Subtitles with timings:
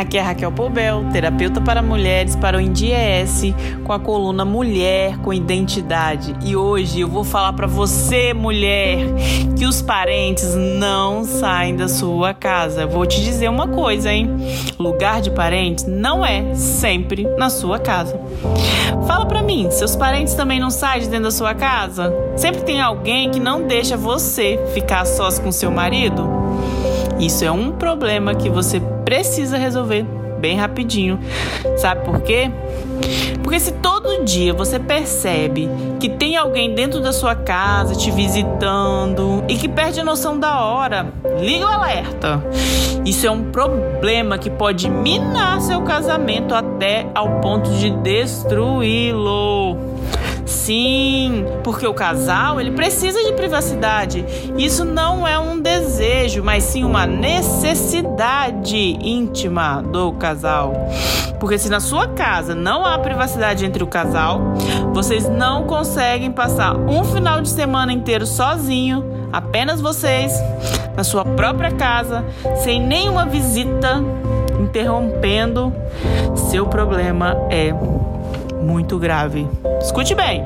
[0.00, 5.30] Aqui é Raquel Poubel, terapeuta para mulheres para o INDIES, com a coluna Mulher com
[5.30, 6.34] Identidade.
[6.42, 8.96] E hoje eu vou falar para você, mulher,
[9.58, 12.86] que os parentes não saem da sua casa.
[12.86, 14.30] Vou te dizer uma coisa, hein?
[14.78, 18.18] Lugar de parentes não é sempre na sua casa.
[19.06, 22.10] Fala para mim, seus parentes também não saem de dentro da sua casa?
[22.36, 26.29] Sempre tem alguém que não deixa você ficar sós com seu marido?
[27.20, 30.04] Isso é um problema que você precisa resolver
[30.40, 31.20] bem rapidinho.
[31.76, 32.50] Sabe por quê?
[33.42, 39.44] Porque se todo dia você percebe que tem alguém dentro da sua casa te visitando
[39.48, 42.42] e que perde a noção da hora, liga o alerta.
[43.04, 49.76] Isso é um problema que pode minar seu casamento até ao ponto de destruí-lo.
[50.46, 54.24] Sim, porque o casal ele precisa de privacidade.
[54.58, 55.99] Isso não é um desejo,
[56.38, 60.74] mas sim uma necessidade íntima do casal.
[61.40, 64.40] Porque se na sua casa não há privacidade entre o casal,
[64.92, 70.32] vocês não conseguem passar um final de semana inteiro sozinho, apenas vocês,
[70.94, 72.24] na sua própria casa,
[72.62, 74.02] sem nenhuma visita
[74.60, 75.72] interrompendo.
[76.50, 77.72] Seu problema é
[78.62, 79.48] muito grave.
[79.80, 80.44] Escute bem,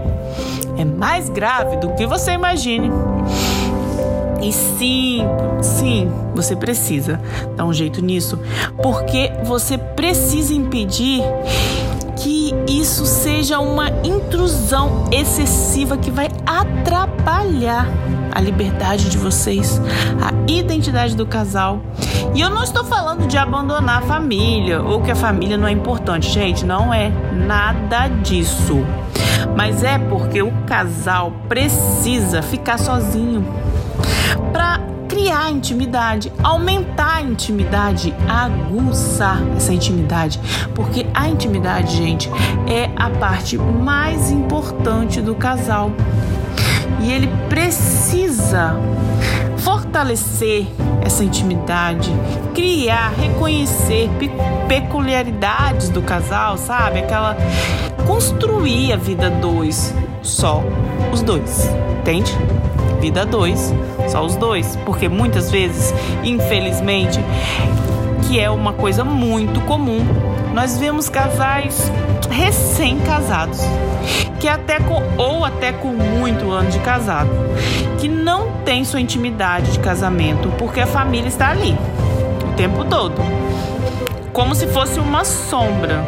[0.78, 2.90] é mais grave do que você imagine.
[4.42, 5.22] E sim,
[5.62, 7.20] sim, você precisa
[7.56, 8.38] dar um jeito nisso,
[8.82, 11.22] porque você precisa impedir
[12.16, 17.86] que isso seja uma intrusão excessiva que vai atrapalhar
[18.32, 19.80] a liberdade de vocês,
[20.20, 21.80] a identidade do casal.
[22.34, 25.72] E eu não estou falando de abandonar a família ou que a família não é
[25.72, 28.84] importante, gente, não é nada disso.
[29.56, 33.44] Mas é porque o casal precisa ficar sozinho
[34.54, 40.38] para criar intimidade, aumentar a intimidade, aguçar essa intimidade,
[40.76, 42.30] porque a intimidade, gente,
[42.68, 45.90] é a parte mais importante do casal.
[47.02, 48.76] E ele precisa
[49.58, 50.68] fortalecer
[51.02, 52.12] essa intimidade,
[52.54, 54.08] criar, reconhecer
[54.68, 57.00] peculiaridades do casal, sabe?
[57.00, 57.36] Aquela
[58.06, 59.92] construir a vida dois,
[60.34, 60.64] só
[61.12, 62.36] os dois, entende?
[63.00, 63.72] Vida dois,
[64.08, 67.20] só os dois, porque muitas vezes, infelizmente,
[68.26, 70.04] que é uma coisa muito comum,
[70.52, 71.90] nós vemos casais
[72.28, 73.60] recém-casados,
[74.40, 77.30] que até com ou até com muito ano de casado,
[78.00, 81.76] que não tem sua intimidade de casamento porque a família está ali
[82.42, 83.14] o tempo todo,
[84.32, 86.02] como se fosse uma sombra.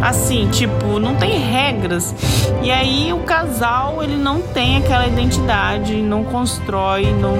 [0.00, 2.14] Assim, tipo, não tem regras.
[2.62, 7.36] E aí o casal, ele não tem aquela identidade, não constrói, não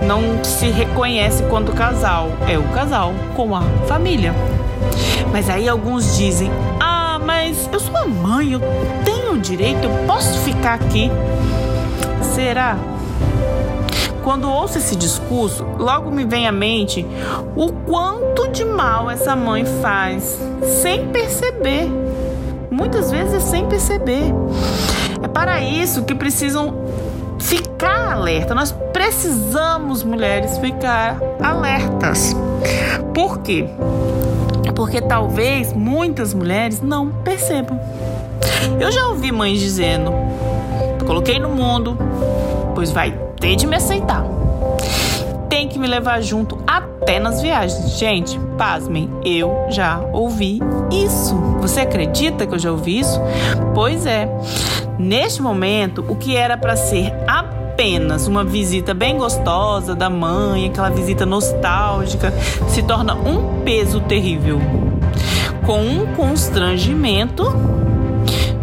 [0.00, 2.30] não se reconhece quanto casal.
[2.48, 4.34] É o casal com a família.
[5.32, 6.50] Mas aí alguns dizem:
[6.80, 8.60] Ah, mas eu sou a mãe, eu
[9.04, 11.10] tenho direito, eu posso ficar aqui.
[12.34, 12.76] Será?
[14.26, 17.06] Quando ouço esse discurso, logo me vem à mente
[17.54, 20.40] o quanto de mal essa mãe faz
[20.82, 21.88] sem perceber.
[22.68, 24.34] Muitas vezes sem perceber.
[25.22, 26.74] É para isso que precisam
[27.38, 28.52] ficar alerta.
[28.52, 32.34] Nós precisamos, mulheres, ficar alertas.
[33.14, 33.68] Por quê?
[34.74, 37.78] Porque talvez muitas mulheres não percebam.
[38.80, 40.12] Eu já ouvi mães dizendo:
[41.06, 41.96] coloquei no mundo,
[42.74, 44.24] pois vai ter de me aceitar.
[45.48, 47.96] Tem que me levar junto até nas viagens.
[47.96, 51.36] Gente, pasmem, eu já ouvi isso.
[51.60, 53.20] Você acredita que eu já ouvi isso?
[53.72, 54.28] Pois é.
[54.98, 60.90] Neste momento, o que era para ser apenas uma visita bem gostosa da mãe, aquela
[60.90, 62.32] visita nostálgica,
[62.66, 64.60] se torna um peso terrível,
[65.64, 67.44] com um constrangimento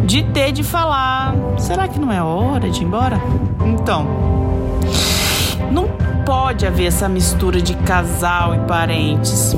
[0.04, 3.18] de ter de falar: será que não é hora de ir embora?
[3.64, 4.43] Então,
[6.54, 9.56] pode haver essa mistura de casal e parentes.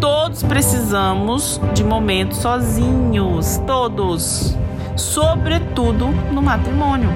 [0.00, 4.56] Todos precisamos de momentos sozinhos, todos
[4.96, 7.10] sobretudo no matrimônio.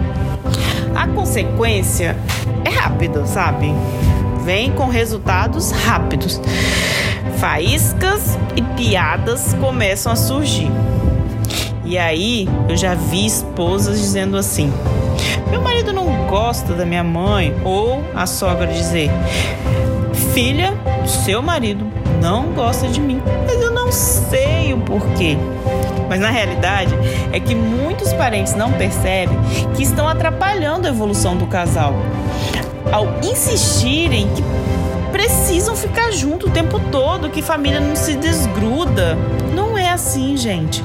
[0.95, 2.15] A consequência
[2.63, 3.73] é rápida, sabe?
[4.45, 6.39] Vem com resultados rápidos.
[7.39, 10.71] Faíscas e piadas começam a surgir.
[11.87, 14.71] E aí eu já vi esposas dizendo assim:
[15.49, 19.11] meu marido não gosta da minha mãe, ou a sogra dizer:
[20.33, 20.75] filha,
[21.07, 21.87] seu marido
[22.21, 25.37] não gosta de mim, mas eu não sei o porquê.
[26.09, 26.93] Mas na realidade
[27.33, 29.39] é que muitos parentes não percebem
[29.77, 31.95] que estão atrapalhando a evolução do casal
[32.93, 34.43] ao insistirem que
[35.13, 39.17] precisam ficar junto o tempo todo, que família não se desgruda.
[39.55, 40.85] Não é assim, gente.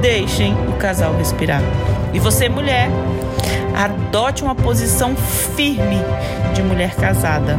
[0.00, 1.62] Deixem o casal respirar.
[2.12, 2.90] E você, mulher,
[3.74, 5.98] adote uma posição firme
[6.54, 7.56] de mulher casada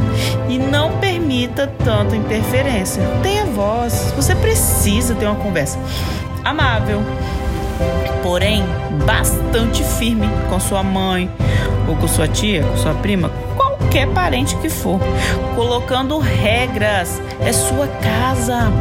[0.48, 3.02] e não permita tanta interferência.
[3.22, 5.78] Tenha voz, você precisa ter uma conversa
[6.44, 7.02] amável,
[8.22, 8.62] porém
[9.04, 11.30] bastante firme com sua mãe
[11.88, 13.30] ou com sua tia, com sua prima,
[13.94, 14.98] qualquer parente que for,
[15.54, 17.22] colocando regras.
[17.40, 18.72] É sua casa.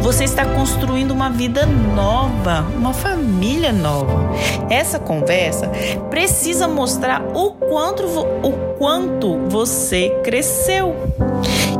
[0.00, 4.30] Você está construindo uma vida nova, uma família nova.
[4.70, 5.70] Essa conversa
[6.08, 10.96] precisa mostrar o quanto, o quanto você cresceu,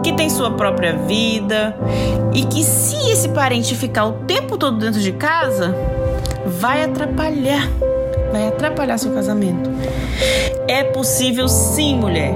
[0.02, 1.75] que tem sua própria vida
[2.34, 5.75] e que se esse parente ficar o tempo todo dentro de casa,
[6.44, 7.69] vai atrapalhar,
[8.36, 9.70] vai atrapalhar seu casamento.
[10.68, 12.34] É possível sim, mulher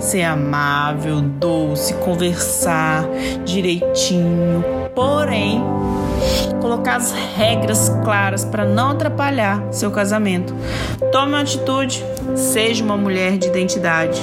[0.00, 3.04] ser amável, doce, conversar
[3.44, 4.64] direitinho,
[4.94, 5.60] porém
[6.60, 10.54] colocar as regras claras para não atrapalhar seu casamento.
[11.10, 12.04] Tome uma atitude,
[12.36, 14.20] seja uma mulher de identidade.